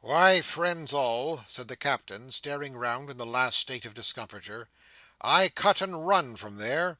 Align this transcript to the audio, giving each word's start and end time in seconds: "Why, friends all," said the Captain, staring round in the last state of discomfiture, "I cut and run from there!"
"Why, 0.00 0.40
friends 0.40 0.92
all," 0.92 1.44
said 1.46 1.68
the 1.68 1.76
Captain, 1.76 2.32
staring 2.32 2.76
round 2.76 3.10
in 3.10 3.16
the 3.16 3.24
last 3.24 3.58
state 3.58 3.84
of 3.84 3.94
discomfiture, 3.94 4.68
"I 5.20 5.48
cut 5.50 5.80
and 5.80 6.04
run 6.04 6.34
from 6.34 6.56
there!" 6.56 6.98